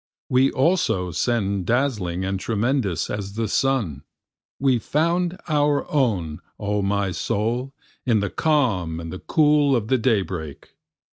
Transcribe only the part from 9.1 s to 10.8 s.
cool of the daybreak.